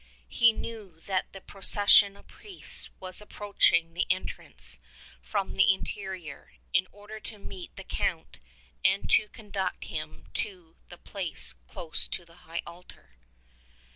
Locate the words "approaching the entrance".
3.21-4.79